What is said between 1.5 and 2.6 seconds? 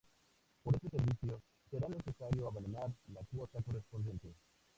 será necesario